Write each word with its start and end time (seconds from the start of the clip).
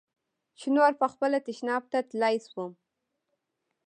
چې 0.59 0.67
نور 0.75 0.91
پخپله 1.01 1.39
تشناب 1.47 1.83
ته 1.91 1.99
تلاى 2.09 2.35
سوم. 2.47 2.71